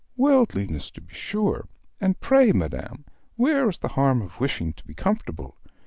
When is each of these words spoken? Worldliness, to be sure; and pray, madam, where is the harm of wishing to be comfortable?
Worldliness, 0.17 0.89
to 0.89 1.01
be 1.01 1.13
sure; 1.13 1.67
and 1.99 2.19
pray, 2.19 2.51
madam, 2.51 3.05
where 3.35 3.69
is 3.69 3.77
the 3.77 3.89
harm 3.89 4.23
of 4.23 4.39
wishing 4.39 4.73
to 4.73 4.83
be 4.87 4.95
comfortable? 4.95 5.57